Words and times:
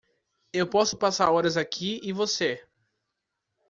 eu 0.51 0.67
posso 0.67 0.97
passar 0.97 1.29
horas 1.29 1.55
aqui 1.57 1.99
e 2.01 2.11
você? 2.11 2.67